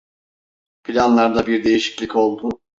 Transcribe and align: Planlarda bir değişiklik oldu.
Planlarda 0.83 1.47
bir 1.47 1.63
değişiklik 1.63 2.15
oldu. 2.15 2.61